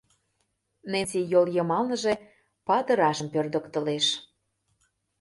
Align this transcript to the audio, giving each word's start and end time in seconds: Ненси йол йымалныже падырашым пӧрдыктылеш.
Ненси 0.91 1.19
йол 1.31 1.45
йымалныже 1.55 2.13
падырашым 2.67 3.27
пӧрдыктылеш. 3.33 4.05